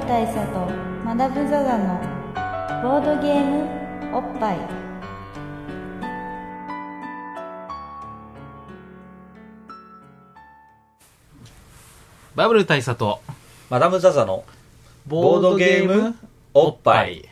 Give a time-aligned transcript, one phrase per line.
[0.00, 0.70] ル大佐と
[1.04, 2.00] マダム・ザ・ザの
[2.82, 4.58] ボードゲームおっぱい
[12.36, 13.20] バブル大佐と
[13.70, 14.44] マダム・ザ・ザの
[15.08, 16.14] ボードゲーム
[16.54, 17.28] おっぱい。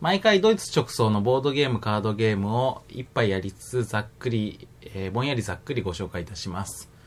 [0.00, 6.97] 毎回ドイツ直送のボードゲームカードゲームを一杯やりつつざっくり、えーぼんやりざっくりご紹介いたします。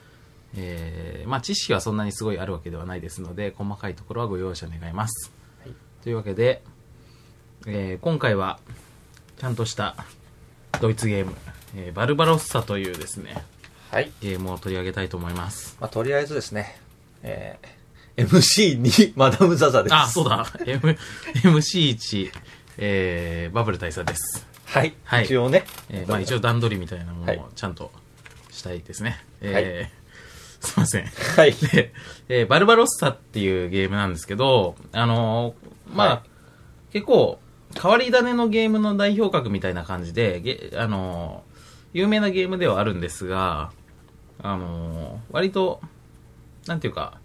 [0.57, 5.31] えーまあ知識はそんなにすごいあるわけではないですので、細かいところはご容赦願います。
[6.03, 6.63] というわけで、
[7.67, 8.59] えー今回は
[9.39, 9.95] ちゃんとした
[10.81, 11.33] ドイツゲーム、
[11.75, 13.43] えーバルバロッサというですね、
[13.91, 14.11] はい。
[14.21, 15.77] ゲームを取り上げたいと思います。
[15.79, 16.79] まあ、とりあえずですね、
[17.23, 19.95] えー、MC にマダム・ザ・ザです。
[19.95, 20.45] あ、そうだ。
[20.65, 20.97] M、
[21.43, 22.31] MC1、
[22.77, 24.45] えー、バブル大佐です。
[24.65, 24.93] はい。
[25.03, 25.63] はい一応ね。
[25.89, 27.91] えーまあ一応段取りみたいなものはいをちゃんと
[28.49, 29.23] したいですね。
[29.41, 30.00] えー
[30.61, 31.05] すいません。
[31.05, 31.53] はい。
[31.53, 31.91] で、
[32.29, 36.29] えーバルバロッサっていうゲームなんですけど、あのーまあ、はい
[36.93, 37.39] 結構、
[37.81, 41.51] 変わり種のゲームの代表格みたいな感じで、ゲあのー
[41.93, 43.71] 有名なゲームではあるんですが、
[44.41, 45.81] あのー割と、
[46.67, 47.17] なんていうか、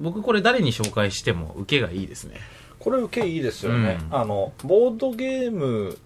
[0.00, 2.36] 僕これ誰に紹介しても受けがいいですね。
[2.78, 3.98] これ受けいいですよね。
[4.10, 5.98] うんあの、ボードゲーム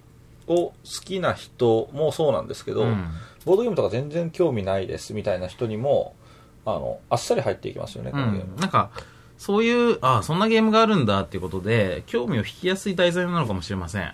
[0.47, 3.05] を好きな人もそうなんですけど、うん
[3.45, 6.15] ボードゲームとか全然興味ないですみたいな人にも、
[6.65, 8.53] あの、あっさり入っていきますよね、このゲーム。
[8.55, 8.91] うん、なんか、
[9.39, 14.13] そういう、あそんなゲームがあるんだっていうことで、興味を引きやすい題材なのかもしれません。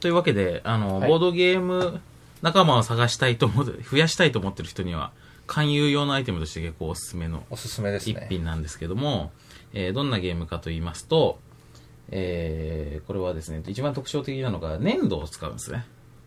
[0.00, 2.00] というわけで、あの、はいボードゲーム
[2.42, 5.12] 仲間を探したいと思って、増やしたいと思ってる人には、
[5.46, 8.26] 勧誘用のアイテムとして結構おすすめのおすすめです一ね。
[8.30, 9.30] 品なんですけども、
[9.72, 11.38] えーどんなゲームかと言いますと、
[12.10, 15.84] えーこれはですね、一番特徴的なのが粘土を使うんですね。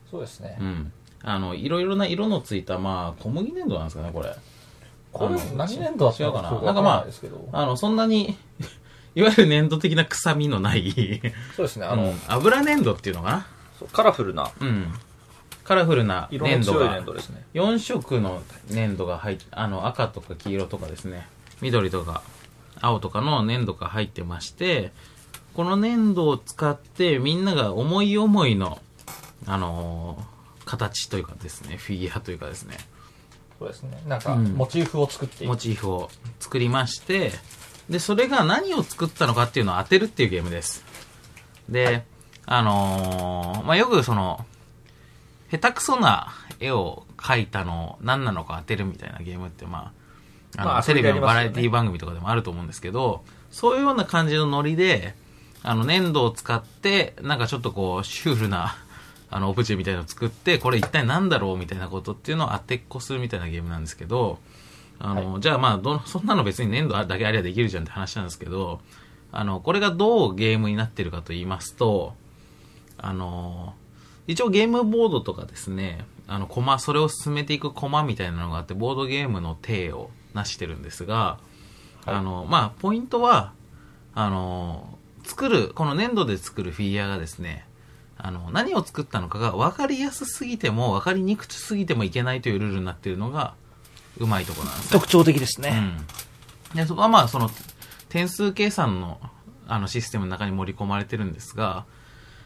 [0.09, 0.63] そうですねう。
[0.63, 0.91] ん。
[1.21, 4.35] あの、いろいろな色のついた、まあ、小麦粘土なんですかね、これ。
[5.13, 6.51] これ何年度だった違うかな？
[6.61, 7.05] なんかま
[7.51, 8.35] ああの、そんなに、
[9.15, 11.21] いわゆる粘土的な臭みのない、
[11.55, 13.45] そうですね、あの、あの、油粘土っていうのか
[13.79, 14.43] そうカラフルな。
[14.43, 14.93] なうん。
[15.63, 16.79] カラフルな粘土が。
[16.79, 17.45] 強い粘、土ですね。
[17.53, 21.27] 4色の粘土が入って、あの、赤とか黄色とかですね、
[21.61, 22.23] 緑とか
[22.81, 24.91] 青とかの粘土が入ってまして、
[25.53, 28.81] この粘土を使ってみんなが思い思いの、
[29.45, 30.33] あのー
[30.65, 32.77] 形というかですね、フィギュアというかですね、
[33.59, 34.01] そうですね。
[34.07, 35.49] なんか、うんモチーフを作っていく。
[35.49, 36.09] モチーフを
[36.39, 37.31] 作りまして、
[37.89, 40.83] で、それが何を作ったのかっていうのを当てるっていうゲームです。
[41.69, 42.05] で、
[42.45, 44.45] あのーまあ、よくその、
[45.51, 49.91] 下手くそな絵を描いたのを何なのか当てるみたいなゲームって、ま
[50.57, 55.15] あ、あの、まあテレビのバラエティ番組とかでもあると思うんですけど、そういうような感じのノリで、
[55.61, 58.75] あの、粘土を使って、なんかちょっとこう、シュールな、
[59.35, 64.37] あの、オブジェみたいなのを作って、これ一体何だろうみたいなことっていうのを当てっこするみたいなゲームなんですけど、
[64.99, 68.79] あの、じゃあまあどの、そんなの別に粘土だけありゃできるじゃんって話なんですけど、
[69.31, 72.13] あの、これがどうゲームになってるかと言いますと、
[72.99, 73.73] あの、
[74.27, 81.39] 一応ゲームボードとかですね、あの、コマ、それを進めていくコマみたいなのがあって、ボードゲームの体を成してるんですが、
[82.05, 83.53] あの、まあ、ポイントは、
[84.13, 87.65] あの、作る、この粘土で作るフィギュアがですね、
[88.17, 93.55] あの、何を作ったのかが分かりやすすぎても、分かりにくすぎてもいけないというルールになっているのが、
[94.17, 94.99] うまいところなんですね。
[94.99, 95.97] 特徴的ですね。
[96.71, 96.77] うん。
[96.77, 97.49] で、そこはまあ、その、
[98.09, 99.19] 点数計算の、
[99.67, 101.85] あの、システムの中に盛り込まれてるんですが、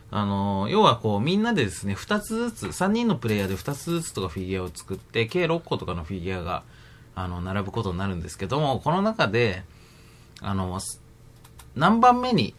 [0.10, 6.64] あの、要はこう、みんなでですね、2つずつ、3人のプレイヤーで2つずつとかフィギュアを作って、計6個とかのフィギュアが、
[7.16, 9.64] あの、並ぶことになるんですけども、この中で、
[10.42, 11.02] あの、す
[11.76, 12.54] 何番目に、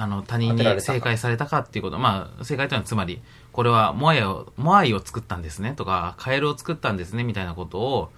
[0.00, 3.20] あの、他人に正解されたかっていうこと、まあ、正解というのはつまり、
[3.50, 8.10] これはモアイを、モアイを作ったんですねとか、カエルを作ったんですねみたいなことを、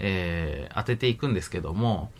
[0.00, 2.10] えー当てていくんですけども、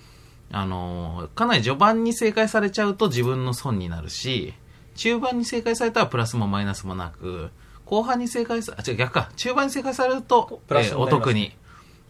[0.52, 4.54] あのーかなり序盤に正解されちゃうと自分の損になるし、
[4.94, 7.50] 中盤に正解されたらプラスもマイナスもなく、
[7.84, 11.56] 後半に正解さ、あ、違う逆か、中盤に正解されると、プラスえお得に、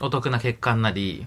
[0.01, 1.27] お得な結果になり、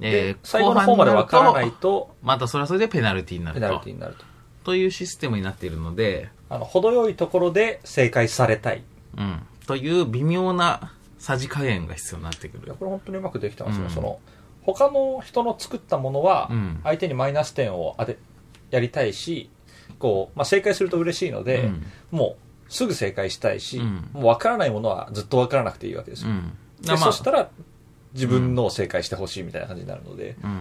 [0.00, 3.94] でえー最後の方までわからないと、またそれはそれでペナルティになるとペナルティ。
[3.94, 4.29] になると。
[4.64, 8.82] というシステムになっているので、あの、程よいところで正解されたい。
[9.16, 9.40] うん。
[9.66, 12.74] という微妙なさじ加減が必要になってくいや、る。
[12.74, 13.84] これ本当にうまくできてますね。
[13.84, 14.18] うんその、
[14.62, 18.18] 他の人の作ったものはうん、相手にマイナス点を当て、
[18.70, 19.48] やりたいし、
[19.98, 22.36] こう、まあ、正解すると嬉しいので、うんも
[22.68, 26.30] う、すぐ正解したいし、うんもう分からないものはずっと分からなくていいわけですよ。
[26.30, 26.56] うん。
[26.82, 27.50] で、そしたら、
[28.12, 30.60] 自分のを正解してほしいみたいな感じになるので、うん。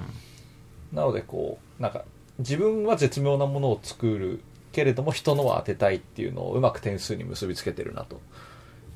[0.93, 2.03] なのでこう、なんか、
[2.39, 4.41] 自分は絶妙なものを作る
[4.71, 8.21] けれども、人のは当てたいっていうのをうまく点数に結びつけてるなと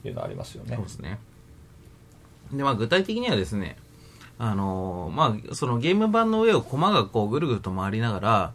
[0.04, 0.86] いうのはありますよねそう。
[0.86, 1.20] ですね。
[2.52, 3.78] で、まあ具体的にはですね、
[4.40, 8.54] あのーまあそのゲーム版の上を駒がこうぐるぐると回りながら、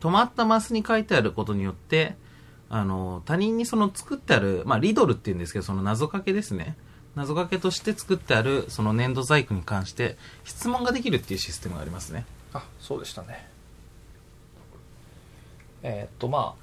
[0.00, 2.16] 止まったマスに書いてあることによって、
[2.68, 6.76] あの、他人にその作ってある、まあ、リドルって言うんですけど、その謎かけですね。
[7.14, 12.24] 謎かけとして作ってある、その粘土細工に関して、質問ができるっていうシステムがありますね。
[12.54, 13.48] あそうでしたね
[15.82, 16.54] えーっとま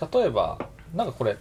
[0.00, 0.58] あ例えば
[0.94, 1.36] なんかこれ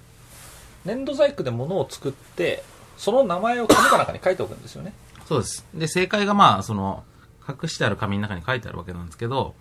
[0.85, 2.63] 粘土細工で物を作って
[2.97, 4.93] その名前を紙かなんかに書いておくんですよね
[5.29, 5.63] そうです。
[5.75, 7.03] で、正解がまあ、その、
[7.47, 9.53] 隠してある紙の中に書いてあるわけなんですけど、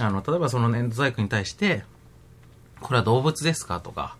[0.00, 1.84] あの、例えばその粘土細工に対して、
[2.80, 4.16] これは動物ですかとか、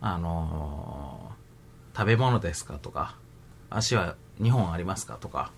[0.00, 1.34] あのー
[1.96, 3.16] 食べ物ですかとか、
[3.70, 5.52] 足は2本ありますかとか、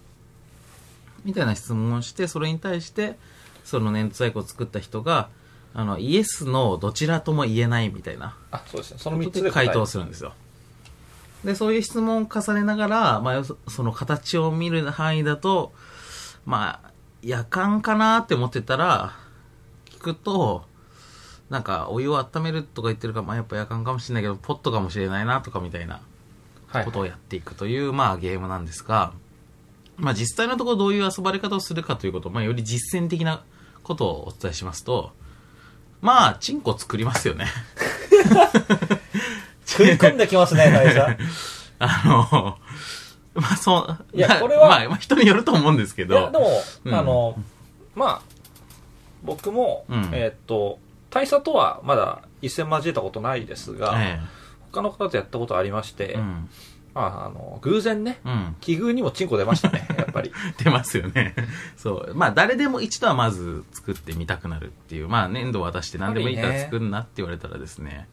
[1.27, 3.19] みたいな質問をして、それに対して、
[3.65, 5.29] その粘土細工を作った人が、
[5.75, 8.37] あの、イエスのどちらとも言えないみたいな。
[8.53, 8.99] あそうですね。
[8.99, 10.33] その3ことつで回答するんですよ。
[11.45, 15.75] で、そういう質問を重ねながら、まあ、そその形を見る範囲だと、
[16.47, 16.91] まあ、
[17.23, 19.13] 夜間かなって思ってたら、
[19.87, 20.65] 聞くと、
[21.51, 26.01] なんか、お湯を温めるとか言ってるから、まあ、やっぱ夜間かもしれないけど、ポットかもしれないなとかみたいな
[26.69, 29.13] はいことをやっていくという、まあ、ゲームなんですが、
[29.97, 33.43] まあ、実際のところどういう遊ばれ方をするかということを、まあ、より実践的な
[33.83, 35.13] ことをお伝えしますと、
[36.01, 37.47] まあ、チンコ作りますよね。
[39.65, 41.19] 食い込んできますね大さん
[41.79, 42.59] あの、
[43.35, 46.51] まあそう、いやまあこれはまあ、まあ人によると思うんですけいやどで、も、
[46.85, 46.95] うん。
[46.95, 47.39] あの
[47.95, 48.23] まあ
[49.23, 50.11] 僕も、うん。
[50.13, 50.79] えーっと
[51.11, 54.21] 大佐とはまだ一戦交えたことないですが、え
[54.73, 56.51] 他の方とやったことありまして、えうん。
[56.97, 58.57] まあ、あの偶然ねうん。
[58.63, 61.35] 奇遇にもチンコ出ましたね やっぱり出ますよね。
[61.77, 62.15] そう。
[62.15, 65.09] まあ、誰でも一度はまず作ってみたくなるっていう。
[65.09, 68.09] まあ、粘土渡して何でもいいから作るなって言われたらですね。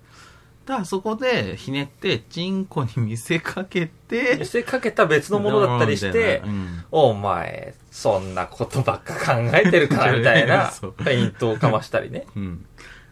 [0.65, 12.65] ただ、そこでひねって、チンコに見せかけて、見せかけた別のものだったりして うんお前そんなことばっか考えてるからみたいな そうフェイントをかましたりねうん。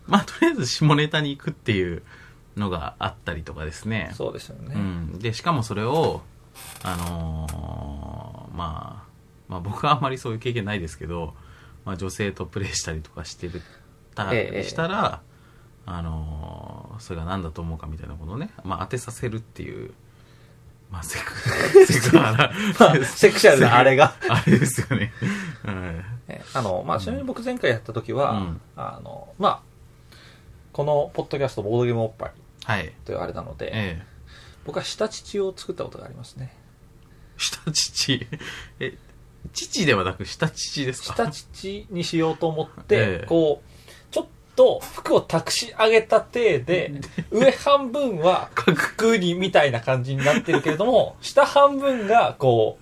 [0.07, 2.03] まあ、とりあえず下ネタに行くっていう
[2.57, 4.11] のがあったりとかですね。
[4.13, 6.21] そうですよね、うん、でしかもそれを、
[6.83, 9.09] あのーまあ、
[9.47, 11.33] まあ僕はあんまりそういう経験ないですけど、
[11.85, 13.61] まあ、女性とプレイしたりとかしてる
[14.15, 15.21] たええしたら、
[15.85, 19.91] あのーそれが何だと思うかみたいなことをね、まあ、当てさせるっていう、
[20.91, 21.31] まあ、セク
[21.91, 22.53] セクハラ。
[22.79, 24.13] まあセクシャルなあれが。
[24.29, 25.11] あれですよね、
[25.65, 25.75] はい。
[26.27, 28.61] えあの、まあ、ちなみに僕前回やった時は、うん。
[28.75, 29.61] あの、まあ、
[30.73, 32.31] このポッドキャストボードゲームおっぱい
[32.65, 32.91] はい。
[33.05, 34.05] というあれなので、ええ。
[34.65, 36.53] 僕は下乳を作ったことがありますね。
[37.37, 38.27] 下乳？
[38.79, 38.97] え
[39.53, 41.15] 父ではなく下乳ですか？
[41.15, 43.25] 下乳にしようと思って、ええ。
[43.27, 46.91] こう、ちょっと服を託し上げた体で、
[47.31, 52.77] 上半分は角煮みたいな感じになってるけれども、 下半分がこ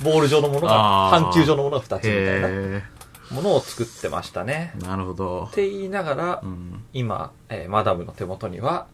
[0.00, 2.82] う、ボール状のものが、半球状のものが2つみたいなへ
[3.30, 4.74] ものを作ってましたね。
[4.82, 5.44] えなるほど。
[5.44, 6.84] っ、て言いながら、うん。
[6.92, 8.86] 今、えーマダムの手元には、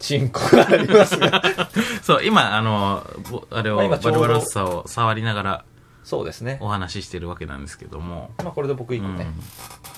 [0.00, 1.42] チンコがありますが、
[2.02, 3.88] そう、今、あの、ぼあれを、バル
[4.20, 5.64] バロッサを触りながら
[6.02, 6.58] そうですね。
[6.60, 8.30] お話ししてるわけなんですけども。
[8.38, 9.42] まあこれで僕一個ね、うん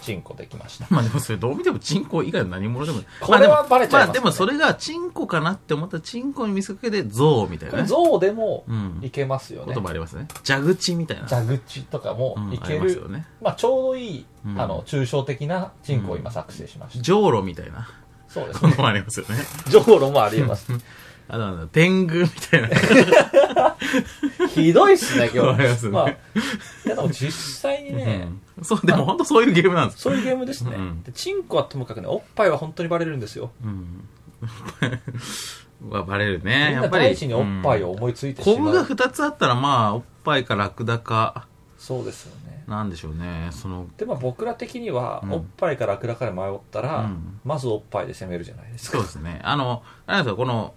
[0.02, 0.86] チンコできました。
[0.90, 3.06] まあでもそれどう見てもチンコ以外の何者でもない。
[3.20, 7.84] これはバレちゃいますねまあでもそれがチンコかなって思ったらチンコに見せかけてゾウみたいなね。
[7.86, 9.74] 象でもうんいけますよね。
[9.74, 10.26] 言葉ありますね。
[10.44, 11.28] 蛇口みたいな。
[11.28, 13.26] 蛇口とかもうんあいける、りますよね。
[13.40, 17.02] まあちょうどいい、うんあの、抽象的なチンコを今作成しました。
[17.02, 17.88] じょうろみたいな
[18.32, 18.70] そうですね。
[18.70, 19.36] ものもありますよね。
[19.68, 20.66] ジョウロもありえます。
[21.28, 23.76] あとなんだ、天狗みたいな。
[24.48, 25.38] ひどいっすね、今日。
[25.40, 26.14] わかりますねまあ、い
[26.86, 31.12] やでも実際にね、うんそう、でも本当そういうゲームなんですそういうゲームですね、うんで。
[31.12, 33.50] チンコはともかくね、おっぱいは本当にバレるんですよ。
[33.62, 34.08] うん。
[35.90, 36.72] はバレるみね。
[36.72, 37.04] やっぱり。
[37.04, 38.56] 第一におっぱいを思いついてしまう。
[38.56, 41.46] コブが2つあったら、まあ、おっぱいかラクダか、
[41.82, 42.62] そうですよね。
[42.68, 43.48] なんでしょうね。
[43.50, 48.98] その、で、まあ僕ら的には、うんおっぱいかラクダかで迷ったら、うんまずおっぱいで攻めるじゃないですか。
[48.98, 49.40] そうですね。
[49.42, 50.74] あの、なんですよ、この、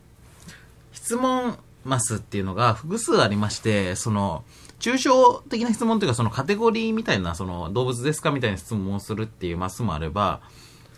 [0.94, 4.44] 質問マスっていうのが複数ありまして、その、
[4.80, 10.42] 抽象的な質問というか、そのカテゴリーみたいな、その、動物ですかみたいな質問をするっていうマスもあれば、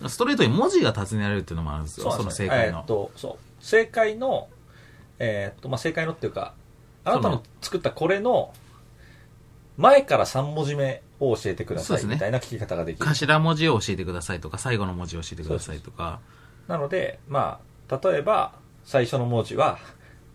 [0.08, 2.86] ストレートに文字が尋ねられるっていうのもあるんですよ、その正解のえーっ。
[2.86, 3.38] と、そう。
[3.60, 4.48] 正解の、
[5.20, 6.54] えーっと、まあ、正解のっていうか、
[7.04, 8.54] あなたの作ったこれの、
[9.78, 13.08] 前から3文字目を教えてくださいそうですねみたいな聞き方ができる。
[13.08, 16.20] 頭文字を教えてくださいとか、最後の文字を教えてくださいとか、
[16.68, 18.54] なので、まあ、例えば、
[18.84, 19.80] 最初の文字は、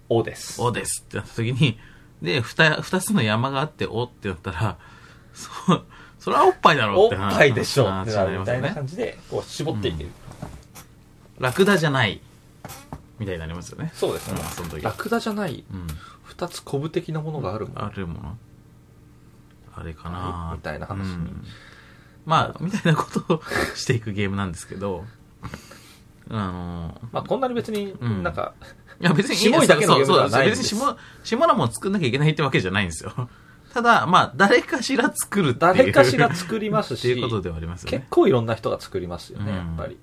[0.09, 0.61] おです。
[0.61, 1.79] おですってなった時に、
[2.23, 4.79] で、二、二つの山があって、おってなったら、
[5.35, 5.85] そう、
[6.19, 8.75] それはおっぱいだろおっうって話ぱいでしょ話ってなるみたいな。
[8.75, 10.11] 感じで、こう、絞っていける。
[11.39, 12.21] ラクダじゃない、
[13.19, 13.91] みたいになりますよね。
[13.95, 14.49] そうですねうん。
[14.51, 14.83] その時。
[14.83, 15.87] ラクダじゃない、うん。
[16.23, 17.85] 二つコブ的なものがあるもん。
[17.85, 18.39] あるもの
[19.75, 21.45] あれかなみたいな話にうん
[22.25, 23.43] まあ、みたいなことを
[23.75, 25.05] していくゲームなんですけど、
[26.31, 28.55] あのまあこんなに別にうんなんか、
[29.00, 33.12] いや別に下井だけのゲームではないんです別に下、下なもん作んなきゃいけないってわけじゃないんですよ。
[33.75, 35.75] ただ、まあ、誰かしら作るっていう。
[35.75, 38.07] 誰かしら作りますっていうし、ことではありますよ結ね。
[38.11, 39.99] 構いろんな人が作りますよね、うんやっぱり。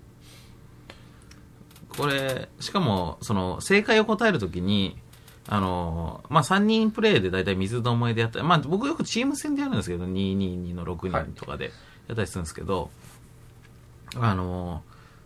[1.96, 4.98] これ、しかも、その、正解を答えるときに、
[5.52, 11.72] あの、まあ、3人プレイで大体水の思いでやったまあ、僕よくチーム戦でやるんですけど、222の6人とかで
[12.08, 12.92] やったりするんですけど、
[14.16, 14.84] あの、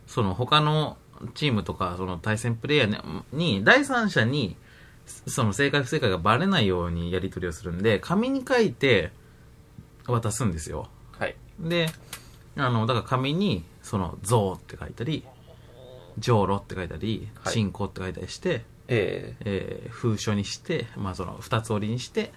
[0.08, 0.98] その他の
[1.34, 4.56] チームとか、その対戦プレイヤーに、第三者に、
[5.28, 9.12] その正解不正解がバレないようにやり取りをするんで、紙に書いて
[10.08, 10.88] 渡すんですよ。
[11.20, 11.36] はい。
[11.60, 11.90] で、
[12.56, 15.26] あの、だから紙に、その、像って書いたり、
[16.18, 22.34] 上路って書いたり、はい進行って書いたりして、ええー封書にして、まあその、二つ折りにして、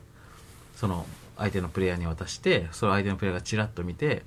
[0.76, 4.22] その、相手のプレイヤーに渡して、それを相手のプレイヤーがチラッと見て、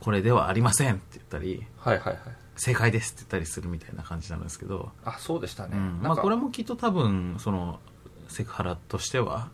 [0.00, 2.18] これではありませんって言ったり、ー、はいはいはい。
[2.56, 5.76] 正解ですって言ったりするみたいな感じなんですけど、あ、そうでしたね。
[5.76, 7.80] うん、まあこれもきっと多分、その、
[8.28, 9.50] セクハラとしては、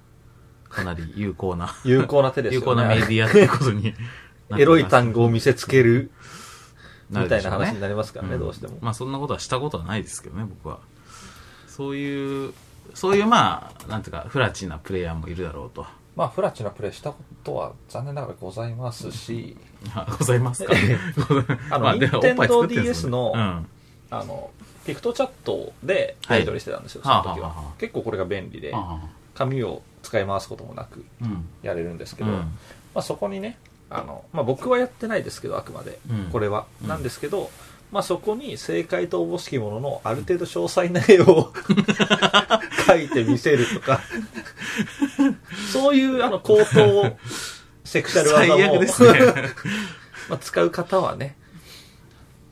[0.68, 2.64] かなり有効な、 有効な手ですよね。
[2.64, 3.94] 有効なメディアっていうことに
[4.56, 6.10] エロい単語を見せつける
[7.10, 8.78] みたいな話になりますからね、んどうしても。
[8.80, 10.80] まあそんなことはしたことはないですけどね、僕は。
[11.76, 12.54] そういう、
[12.94, 15.84] そういうまあ、なんていうか、フラチなプレイヤーもいるだろうと。
[16.14, 19.54] まあ、フラチなプレイしたことは残念ながらございますし、
[19.94, 20.72] あございますか？
[21.70, 23.66] あのまでもおっぱい作ってんすもんね Nintendo DS のうん。
[24.08, 24.50] あの、
[24.86, 28.98] ピクトチャットでやり取りしてたんですよ、はいその時ははあはあはあ結構これが便利で、あ
[29.34, 31.04] 紙を使い回すこともなく。
[31.62, 32.36] やれるんですけど、うん。
[32.36, 32.46] ま
[32.94, 33.58] あ、そこにね、
[33.90, 36.64] あの、まあ、僕はやってないですけど、あくまで、うんこれは。
[36.80, 37.50] うんなんですけど、
[37.92, 41.52] まあ、そこに正解とおぼしきもののある程度詳細な絵を
[42.86, 44.00] 描いてみせるとか、
[45.72, 47.16] そういうあの口頭
[47.84, 48.88] セクシャル技も、ね。
[50.28, 51.36] まあ、使う方はね、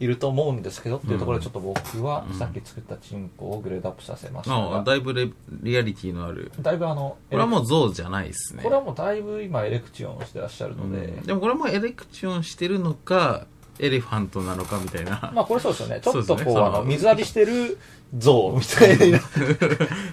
[0.01, 5.31] いると思うんですけどっていうところでちょっと僕はうんさっき作ったチンコをグレードアップさせましたあが、だいぶレ
[5.63, 6.51] リアリティのある。
[6.61, 8.63] だいぶあの、これはもう像じゃないですね。
[8.63, 13.47] これはもうだいぶ今エレクチオンしてらっしゃるので、うんでもこれもエレクチョンしてるのか、
[13.79, 15.33] エレファントなのかみたいな。
[15.35, 16.01] まあこれそうですよね。
[16.03, 16.61] ちょっとこう、そうね。
[16.61, 17.79] あの、水浴びしてる
[18.17, 19.19] 像みたいな。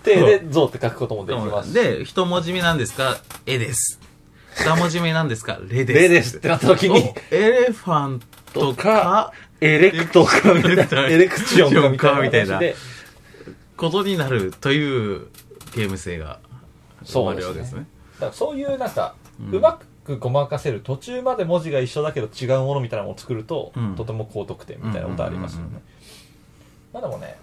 [0.03, 1.73] 手で像って書くこともできます。
[1.73, 3.17] で、一文字目なんですか？
[3.45, 3.99] 絵です。
[4.55, 5.59] 二文字目なんですか？
[5.69, 5.99] レです。
[5.99, 8.21] レですってなった時に、おエレファン
[8.53, 12.59] トか、エレクトかみたいな、エレクチオンかみたいな。
[13.77, 15.27] ことになるという
[15.75, 16.39] ゲーム性が
[17.03, 17.85] 生まれるわけですね。
[18.15, 19.15] だからそういうなんか、
[19.51, 19.79] うま
[20.17, 25.65] くごまかせる途中まで文字が一緒だけど違うものみたいなのを作ると、うんとても高得点みたいなことありますよね。
[25.65, 25.81] うんうんうん
[26.93, 27.37] まあでもね、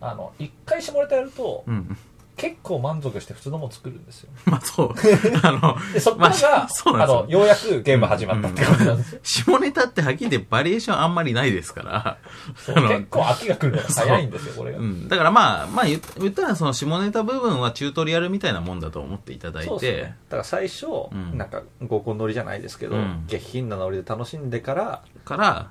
[0.00, 1.96] あの、一回下ネタやると、うん。
[2.36, 4.30] 結構満足して普通のもの作るんですよ。
[4.46, 4.94] まあそう。
[5.42, 9.20] あの、で、そこからが、まああの、ようやくゲーム始まったって感じなんですよ。
[9.22, 12.18] 下ネタってはっきり言ってバリエーションあんまりないですから。
[12.66, 14.78] 結構飽きが来るのが早いんですよ、これが。
[14.78, 15.08] うん。
[15.08, 20.16] だからまあ、まあ言言ったらその下ネタ部分はチュートリアルみたいなもんだと思っていただいて、そうですね。
[20.28, 25.70] だから最初、んなんか合コン乗りじゃないですけど、うん下品なノリで楽しんでから、から、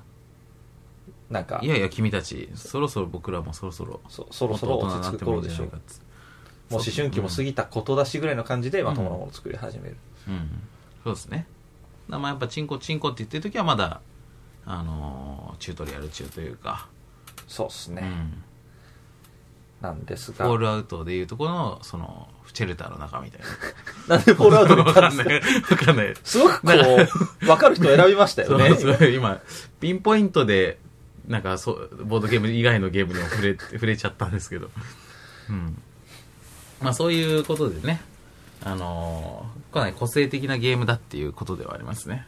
[1.30, 5.70] なんかい、やいや君たち、そろそろ僕らもそろそろ、そそろそろ落ち着く頃でしょう。
[6.70, 9.96] もう思春期も過ぎたことだしぐらいの感じで、まともなものを作り始める。
[10.28, 10.62] うん。
[11.04, 11.46] そうですね。
[12.08, 14.00] まあやっぱチンコチンコって言ってる時はまだ、
[14.66, 16.88] あのーチュートリアル中というか、
[17.46, 18.02] そうですね。
[18.02, 18.44] うん。
[19.80, 23.40] なんですがフォー、ルアウトでいうところの、その、シェルターの中みたい
[24.08, 24.16] な。
[24.16, 24.92] なんでフォールアウトにか？
[24.92, 25.26] かんない。
[25.26, 26.14] わかんない。
[26.22, 26.68] すごくこ
[27.42, 28.76] う、わかる人選びましたよね。
[29.14, 29.40] 今、
[29.80, 30.78] ピンポイントで、
[31.26, 34.70] なんかそう、ボードゲーム以外のゲームにも触れ、触れちゃったんですけど。
[35.48, 35.82] うん。
[36.80, 38.00] まあそういうことでね、
[38.64, 42.26] あのーかなり個性的なゲームだっていうことではありますね。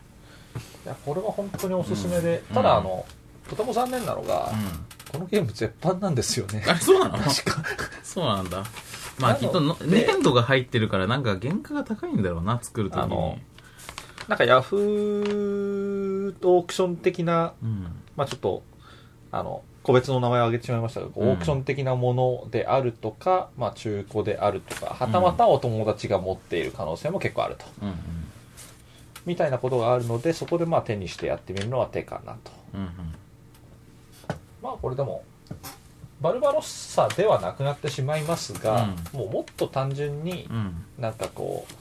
[0.85, 3.05] いや、これは本当におすすめで、うんただあの、
[3.51, 6.71] とても残念なのが、うこのゲーム絶版なんですよねん。。
[6.71, 7.19] あれ、そうなの？
[7.19, 7.65] 確か。
[8.05, 8.65] そうなんだ。
[9.19, 13.43] まあきっと粘土が入ってるからなんか原価が高いんだろうな、作るときに。
[14.29, 17.87] なんかヤフーオークション的な、うん。
[18.15, 18.63] まあちょっと、
[19.33, 27.65] あの、個別の名前を挙げてしまいましたが、うんオークション的なものであるとか、まあ中古であるとか、はたまたお友達が持っている可能性も結構あると。
[27.83, 27.97] うんうん。
[29.27, 32.51] みたいなことがあるので、そこでまあ手にしてやってみるのは手かなと。
[32.75, 32.89] うんうん。
[34.63, 35.25] まあこれでも、
[36.21, 40.57] バルバロッサではなくなってしまいますが、もうもっと単純にうん。
[40.57, 40.85] うん。
[40.99, 41.75] なんかこう、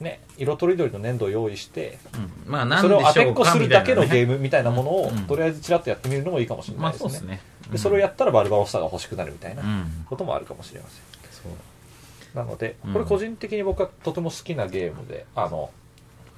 [0.00, 1.98] ね、色とりどりの粘土を用意して、
[2.46, 2.52] うん。
[2.52, 4.34] まあそれを当てっこするだけのゲーム。
[4.34, 7.08] ムみたいなものを、うんとりあえずちらっとやってみるのもいいかもしれまないですね。
[7.08, 7.40] あそね。
[7.70, 10.06] でそれをやったらバルバロッサが欲しくなるみたいなうん。
[10.08, 11.02] こともあるかもしれません。
[12.34, 15.70] なのでうん、これ個人的に僕はとても好きなゲームで、あの、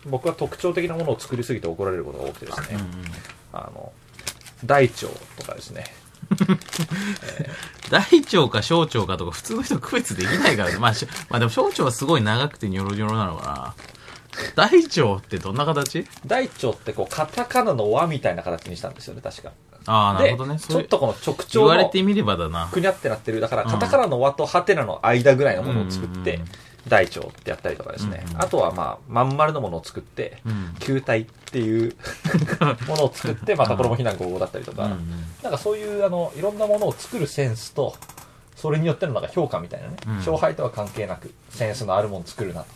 [0.07, 2.79] 僕は特徴的なものを作りすぎて怒られることが多くてですね、
[3.53, 3.93] あの
[4.65, 5.85] 大腸とかですね
[7.91, 10.79] 大腸か小腸かとか普通の人区別できないからね。
[10.79, 13.75] まあ、しまあでも小腸はすごい長くてニョロニョロなのかな。
[14.55, 16.07] 大腸ってどんな形？
[16.27, 19.53] 大腸ってこうカタカナの輪みたいな形にしたんですよね確か
[19.87, 20.59] ああ、なるでほどね。
[20.59, 22.67] ちょっとこの直言腸のわれてみればだな。
[22.73, 26.51] くにゃってなってるだからうんカタカナの輪とハテナの間ぐらいのものを作って、うんうんうん
[26.89, 28.43] 大腸ってやったりとかですね、うんうん。
[28.43, 30.75] あとはまあまん丸のものを作って、うん。
[30.81, 31.95] 球体っていう
[32.89, 35.27] ものを作って、またこれも非難合合だったりとか、うんうん。
[35.43, 37.95] なんかそういうあのいろんなものを作るセンスと
[38.57, 40.17] それによってのなんか評価みたいなね、うん。
[40.17, 42.67] 勝敗とは関係なくセンスのあるもの作るなと。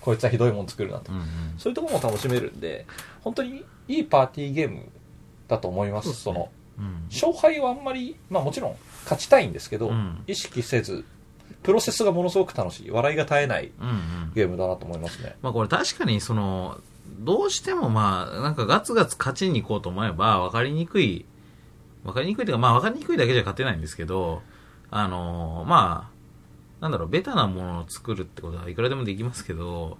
[0.00, 1.26] こいつはひどいもの作るなと、うんうん。
[1.58, 2.86] そういうところも楽しめるんで
[3.22, 4.88] 本当にいいパーティーゲーム
[5.48, 6.14] だと思います。
[6.14, 6.48] その
[6.78, 7.06] うん。
[7.10, 10.22] 勝敗はあんまりまあもちろん勝ちたいんですけど、うん。
[10.26, 11.04] 意識せず
[11.62, 12.90] プロセスがものすごく楽しい。
[12.90, 14.32] 笑いが絶えないうんうん。
[14.34, 15.36] ゲームだなと思いますね。
[15.42, 16.80] まあこれ確かにその、
[17.20, 21.26] どうしてもまあ、なんかガツガツ勝ちに行こうと思えば、分かりにくい、
[22.04, 24.42] 分かりにくいというか、まあ分かりにくいだけじゃ勝てないんですけど、
[24.90, 26.18] あのまあ、
[26.80, 29.98] なんだろう、ベタなものを作るってことはいくらでもできますけど、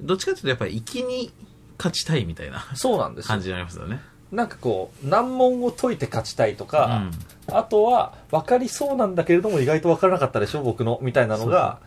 [0.00, 1.32] どっちかというとやっぱり粋に
[1.78, 3.28] 勝ちたいみたいなそうなんですよ。
[3.28, 4.00] 感じになりますよね。
[4.32, 7.10] なんかこう難問を解いて勝ちたいとうか、ん。
[7.52, 11.80] あとは分かりそうなんだけれども意外と分からなかったでしょ僕のみたいなのが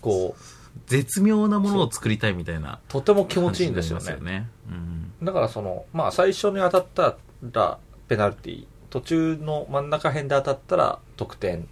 [0.00, 0.40] こう
[0.86, 4.48] 絶妙なものを作りたいみたいなとても気持ちいいんですよねね。
[4.68, 5.12] うん。
[5.26, 7.16] だからそのまあ最初に当たった
[7.52, 11.68] らペナルティー途中の真ん中辺で当たったら得点、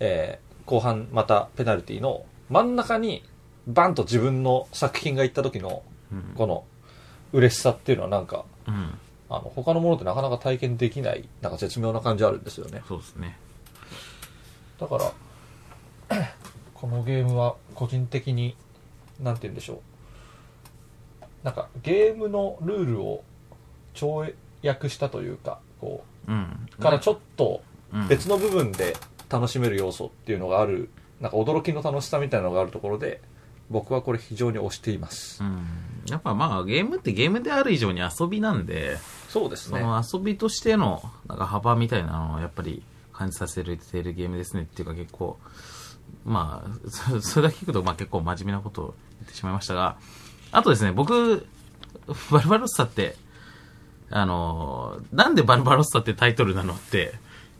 [0.00, 3.24] えー後半またペナルティーの真ん中に
[3.66, 6.64] バンと自分の作品がいった時のうんこの
[7.32, 8.98] 嬉しさっていうのはなんかうん。
[9.30, 13.38] あの他のものってなかなか体験できないなんか絶妙な感じあるんですよねそうですね。
[14.80, 15.12] だか
[16.08, 16.22] ら
[16.74, 18.56] このゲームは個人的に
[19.20, 19.82] なんて言うんでしょ
[21.20, 23.24] うなんかゲームのルールを
[23.94, 26.68] 跳躍したというかこうん。
[26.78, 27.62] うからちょっと
[27.92, 28.96] うん別の部分で
[29.28, 33.20] 楽しめる要素っていうのがあるなんか驚きの楽しさみたいなのがあるところで
[33.70, 35.66] 僕はこれ非常に推しています、うん。
[36.08, 38.96] やっぱまあゲームってゲームである以上に遊びなんで、
[39.28, 39.80] そうですね。
[39.80, 43.60] その遊びとしてのなんか幅みたいなのをやっぱり感じさせて
[43.98, 45.38] いるゲームですねっていうか結構、
[46.24, 49.96] まあ、そ それだけ聞くとまあ結構真面目なことを言ってしまいましたが、
[50.52, 51.46] あとですね、僕、
[52.30, 53.16] バルバロッサって、
[54.10, 57.12] あの、なんでバルバロッサってタイトルなのって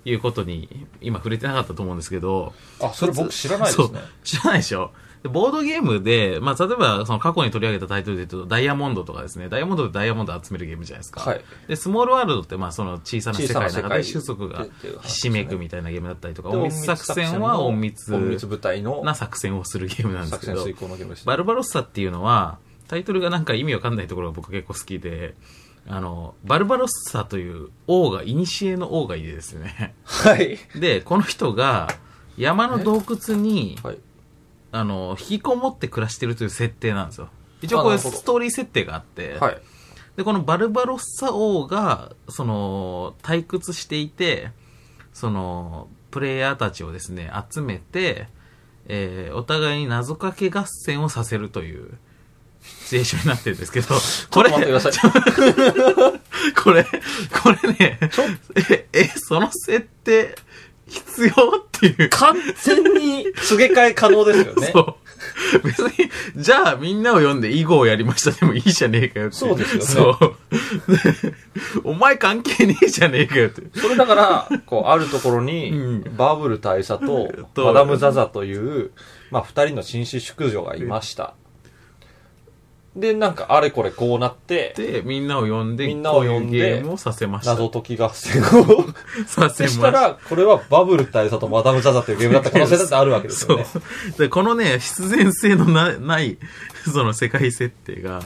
[0.07, 4.01] いうことに今触れてなかったと思うんですけど、あそれ僕知らないですね。
[4.25, 4.91] 知らないでしょ？
[4.91, 4.93] で
[5.25, 11.21] ボードゲームで、まあ、例えば、その過去に取り上げたタイトルで言うと、ダイヤモンドとかですね、ダイヤモンドでダイヤモンドを集めるゲームじゃないですか。
[11.21, 11.45] はい。
[11.67, 14.67] で、スモールワールドって、まあ、その小さな世界の中で種族が
[15.03, 20.65] ひしめくみたいなゲームだったりとか、で隠密作戦は隠密部隊のな作戦をするゲームなんですけど。
[21.25, 25.35] バルバロッサっていうのは、タイトルがなんか意味わかんないところが僕結構好きで、
[25.87, 29.95] あの、バルバロッサという王が、古の王がいてですね。
[30.05, 30.59] はい。
[30.79, 31.89] で、この人が
[32.37, 33.99] 山の洞窟に、はい
[34.73, 37.29] あの、引きこもって暮らしてるという設定なんですよ。
[37.63, 39.59] 一応こういうストーリー設定があって、はい。
[40.17, 44.51] で、このバルバロッサ王が、その、退屈していて、
[45.13, 48.29] その、プレイヤーたちをですね、集めて、
[48.87, 51.99] えーお互いに謎かけ合戦をさせるという、
[52.63, 53.89] シチュエーションになってるんですけど、
[54.31, 54.59] これ、 こ
[56.73, 56.91] れ、こ
[57.63, 57.99] れね、
[58.71, 60.35] え、え、その設定、
[60.89, 61.35] 必要っ
[61.73, 62.09] ていう。
[62.11, 64.95] 完全に告げ替え可能ですよねそう。
[65.63, 69.37] 別に、じゃあみんなを呼んで囲碁をやりましたでもいいじゃねえかよって。
[69.37, 70.97] そうですよねそう。
[70.97, 71.35] で
[71.85, 73.63] お前関係ねえじゃねえかよって。
[73.79, 75.75] それだから、こう、あるところにう
[76.09, 78.91] ん、バブル大佐と、とマダム・ザザという、
[79.31, 81.35] まあ、二人の紳士淑女がいました。
[82.99, 87.53] で、なんか、あれこれこうなって、で、みんなを呼んで、みんなを呼んでこういうゲームをさせました。
[87.53, 88.85] 謎解き合戦を。
[89.27, 93.71] させましそしたら、これはバブル大佐とマダム・ザザというゲームだった可能性だってあるわけですそうよね。。
[94.19, 96.39] で、このね、必然性のなない、
[96.93, 98.21] その世界設定が、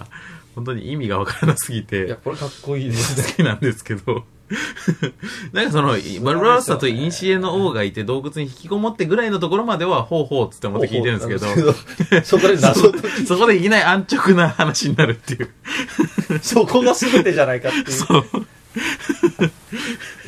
[0.55, 2.07] 本当に意味がわからなすぎて。
[2.07, 3.25] いや、これかっこいいですね。
[3.27, 4.25] 好きなんですけど、
[5.53, 15.51] なんかその、バルバロッサとインシエの王がいて洞窟に引きこもってぐらいのところまでは、ほうほうっつって思って聞いてるんですけど、そこで 謎解き、そこでいきなり安直な話になるっていう。
[16.43, 17.91] そこが全てじゃないかっていう。
[17.91, 18.25] そう。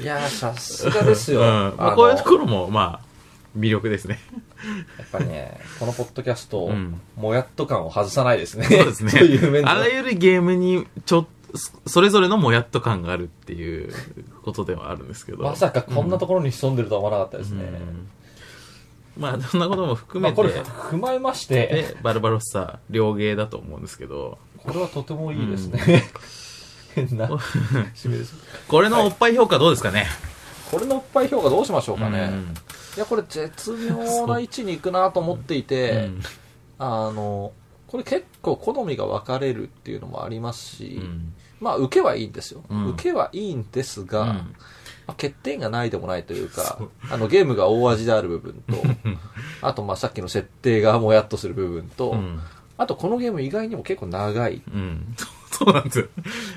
[0.00, 1.40] いやー、さすがですよ。
[1.40, 1.46] うん。
[1.76, 4.20] まあ、こういうところも、まあ、魅力ですね。
[4.98, 8.64] やっぱりね、このポッドキャスト、うんもやっと感を外さないですね。
[8.66, 9.62] そうですね。
[9.64, 11.26] あらゆるゲームに、ちょ、
[11.87, 13.93] それぞれのもやっと感があるっていう
[14.43, 15.45] ことではあるんですけど。
[15.45, 17.64] まさかこんなところに潜んでるとは思わなかったですね。
[17.64, 18.09] うん
[19.17, 26.03] まあ、そんなことも含まあ、めて、これ踏まえまして、で、バルバロッサ、両芸だと思うんですけど、これはとてもいいですね。
[26.97, 28.35] 変な締めです。
[28.67, 30.07] これのおっぱい評価どうですかね、
[30.73, 32.29] これのおっぱい評価どうしましょうかね。
[32.33, 32.55] うん
[32.97, 36.23] いや、これ絶妙な位置に行くなと思っていて、うん
[36.79, 37.53] あの、
[37.94, 41.33] これ結構好みが分かれるっていうのもありますし、うん。
[41.61, 42.64] まあ、受けはいいんですよ。
[42.68, 42.88] うん。
[42.88, 44.28] 受けはいいんですが、うん。
[44.28, 44.35] ま
[45.07, 48.83] あ、欠点がないでもないというか、あの、ゲームが大味である部分と、
[49.62, 52.40] あと、まあ、さっきの設定がもやっとする部分と、うん。
[52.78, 54.61] あと、このゲーム意外にも結構長い。
[54.74, 55.14] うん。
[55.57, 56.09] そうなんですよ。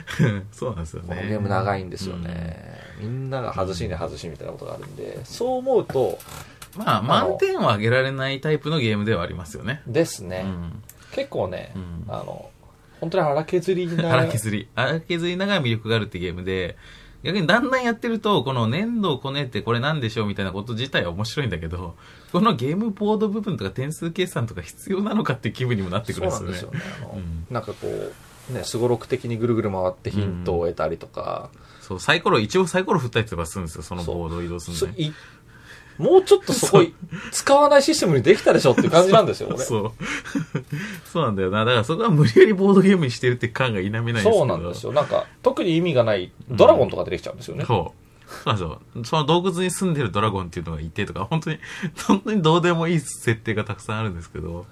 [0.51, 1.09] そうなんですよね。
[1.09, 2.81] このゲーム長いんですよね。
[2.99, 6.17] みんなが外しに外しみたいなことがあるんで、そう思うと、
[6.75, 9.83] まあ満点は上げられないタイプのゲームではありますよね。
[9.85, 10.83] ですね、うん
[11.17, 12.51] 結構ね、うんあの、
[13.01, 14.69] 本当に荒削りな、荒削り。
[14.75, 16.77] 荒削りながら魅力があるってゲームで、
[17.23, 21.95] 逆にだんだんやってると、この粘土をこねってこれなんでしょうみたいなこと自体は面白いんだけど、
[22.31, 26.57] このゲームボード部分とか点数計算とか必要なのかっていう気分にもなってくるんですよね。
[26.57, 27.01] そうなんですよね。
[27.01, 27.87] あのうんなんかこ
[28.51, 31.49] う、ね、すごろく的にぐるぐる回ってヒントを得たりとか、
[31.81, 35.13] そう、サイコロ、一応サイコロ振ったりとかするんですよ、そのボードを移動するのに。
[35.97, 36.93] もうちょっとそこい
[37.31, 39.59] 使わないシステムにできたでしょっていう感じなんですよ、俺。
[39.59, 39.91] そう。
[41.11, 41.65] そうなんだよな。
[41.65, 44.37] だからそこは無理やりボードゲームにしてるって感が否めないんですけど。
[44.37, 44.91] そうなんですよ。
[44.91, 47.65] なんか、特に意味がないドラゴンとか出てきちゃうんですよね。
[47.65, 48.07] そう。
[48.27, 49.05] そうなんですよ。
[49.05, 51.59] その洞窟に住んでるドラゴンっていうのがいてとか、本当に、
[52.07, 54.65] 本当にどうでもいい設定がたくさんあるんですけど。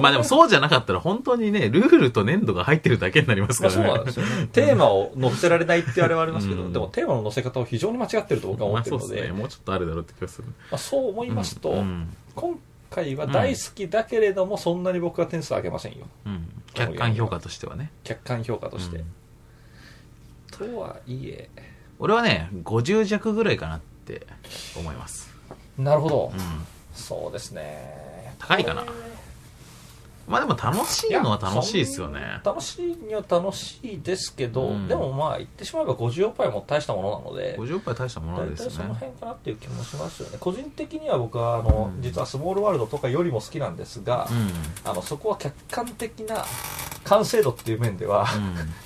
[0.00, 3.88] まあでもそうじゃなかったら本当にね、ルールと粘土が入ってるだけになりますまあからね。
[3.88, 4.48] そうなんですよね。
[4.52, 9.32] テーマを載せられないってあれはありますけど、うんでもテーマの載せ方を非常に間違ってると僕は思まあってるので、そうですね。
[9.38, 10.48] もうちょっとあるだろうって気がする。
[10.48, 12.14] まあ、そう思いますと、うん。
[12.34, 12.58] 今
[12.90, 16.06] 回は大好きだけれども、そんなに僕は点数上げませんよ。
[16.26, 16.48] うん。
[16.74, 17.90] 客観評価としてはね。
[18.04, 18.98] 客観評価として。
[18.98, 19.04] うん
[20.58, 21.48] とはいえ、
[21.98, 24.26] 俺はね、50弱ぐらいかなって
[24.76, 25.32] 思います。
[25.78, 26.32] なるほど。
[26.34, 26.66] うん。
[26.94, 28.34] そうですね。
[28.38, 28.84] 高いかな
[30.28, 32.40] まあでも楽しいのは楽しいですよね。
[32.44, 38.70] 楽しいには楽しいですけど、うんでもまあ言ってしまえば50杯も大したものなので、50杯大したもの大体ですね。
[38.70, 40.36] その辺かなっていう気もしますよね。
[40.38, 44.90] 個人的には僕はあの、うん実はスモールワールドとかよりも好きなんですが、うん。
[44.90, 46.44] あのそこは客観的な
[47.04, 48.26] 完成度っていう面では、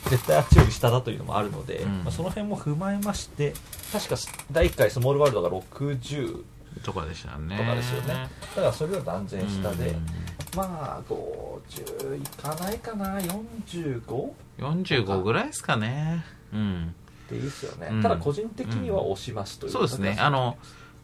[0.06, 3.54] う 絶対あっちより下だというのもあるので、うんまあ、その辺も踏まえまして
[3.92, 4.16] 確か
[4.50, 6.44] 第1回スモールワールドが60ん。
[6.82, 7.56] とかでしたよね。
[7.56, 10.06] とかですよねだからそれより断然下で、うん
[10.54, 14.32] まあ50いかないかな 45?
[14.58, 16.24] 45ぐらいですかね。
[16.52, 16.94] うん。
[17.30, 20.16] でいいですよね、うんただ個人的には押しますという、そうですね。
[20.20, 20.58] あの、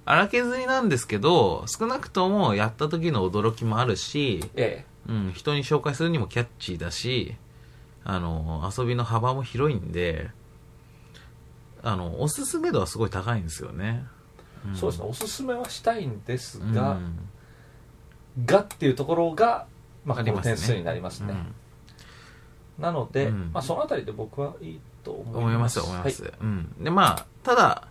[0.04, 7.36] 荒削りなんですけど、少なくともやった時の驚きもあるし、えうん、人に紹介するにもキャッチーだし、
[8.04, 10.30] あの、遊びの幅も広いんで、
[11.82, 14.04] あの、おすすめ度はすごい高いんですよね。
[14.72, 15.08] えそうですね。
[15.08, 16.72] おすすめはしたいんですうん。
[16.72, 16.98] が、
[18.44, 19.66] がっていうところが、
[20.04, 21.32] まあ、この点数になりますね、
[22.78, 22.82] うん。
[22.82, 23.50] なので、うん。
[23.52, 25.38] まあ、そのあたりで僕はいいと思います。
[25.38, 26.22] 思いますよ、思います。
[26.22, 26.32] はい。
[26.40, 26.84] うん。
[26.84, 27.88] で、まあ、ただ、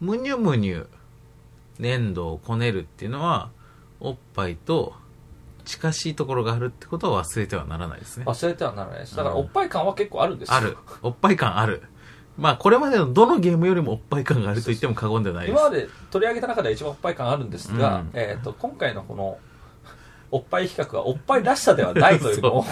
[0.00, 0.88] むにゅむにゅ
[1.78, 3.50] 粘土をこねるっていうのは、
[4.00, 4.94] おっぱいと
[5.64, 8.24] 近しいところがあるってことは忘れてはならないですね。
[8.26, 9.16] 忘れてはならないです。
[9.16, 9.40] だからうん。
[9.42, 10.54] おっぱい感は結構あるんですよ。
[10.54, 10.76] ある。
[11.02, 11.82] おっぱい感ある。
[12.38, 15.58] まあ、これまでのどのゲームよりもおっぱい感があると言っても過言ではないです。
[15.58, 18.10] 今まで取り上げた中では一番おっぱい感あるんですが、うん。
[18.12, 19.38] えー、と今回のこの
[20.30, 22.58] おっぱい比較はおっぱいらしさではないというの。
[22.62, 22.64] を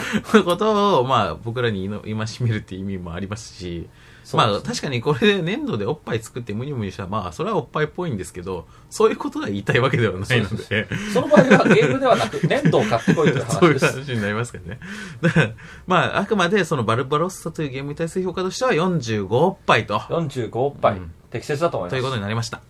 [0.44, 3.88] ことを、まあ、僕らに今しめるっていう意味もありますし、
[4.34, 14.80] まあ、確かにこれで粘土でおっぱい作ってムニュムニュしたら、まあ、それはおっぱいっぽいんですけど、そういうことが言いたいわけではないので、その場合はゲームではなく粘土を買ってこいというそういう話です話になりますけどね。
[15.20, 15.50] だから、
[15.86, 22.62] まあ、あくまでそのバルバロッサというゲームに対する評価としては45おっぱいと、45おっぱい、うん適切だと思いますということになりました。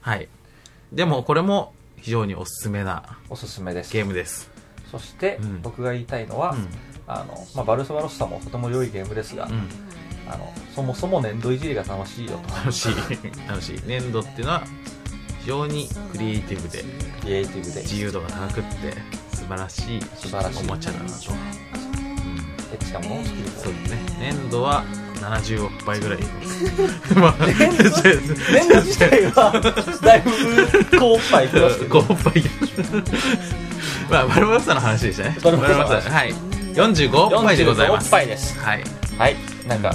[0.00, 0.28] はい。
[0.92, 4.50] でも、これも非常におすすめなおすすめですゲームです。
[4.90, 6.68] そして、うん僕が言いたいのは、うん。
[7.06, 9.68] あのまあ、バルサバロッサもとても良いゲームですが、うん。
[10.30, 12.92] あのそもそも粘土いじりが楽しいよと楽しい。
[13.48, 13.80] 楽しい。
[13.86, 14.62] 粘土っていうのは、
[15.40, 16.84] 非常にクリエイティブで、
[17.20, 18.94] クリエイティブで自由度が高くって、
[19.34, 21.32] 素晴らしい素晴らしいおもちゃだなと。
[21.32, 21.68] うん。
[22.70, 23.98] エッチなものを作りたいそうですね。
[24.20, 24.84] 粘土は
[25.20, 26.18] 70億杯ぐらい。
[27.16, 27.84] まあ、粘土
[28.82, 29.60] 自体は
[30.02, 32.44] だいぶ高おっぱいいきますけど5億杯。
[34.10, 35.36] まあ、バルバサの話でしたね。
[35.42, 36.34] バルバサはい。
[36.74, 38.10] 45億杯でございま45す。
[38.10, 38.84] ぱいですはい。
[39.18, 39.36] はい
[39.66, 39.94] なんか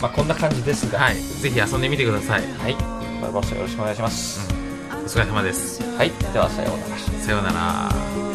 [0.00, 1.16] まあこんな感じですがはい。
[1.16, 2.42] ぜひ遊んでみてください。
[2.42, 2.74] はい
[3.20, 4.48] バルバロッサよろしくお願いします、
[4.92, 5.82] お疲れ様です。
[5.82, 8.27] はいではさようならさようなら。